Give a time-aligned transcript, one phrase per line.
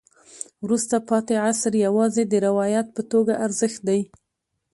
[0.65, 4.01] وروسته پاتې عصر یوازې د روایت په توګه د ارزښت دی.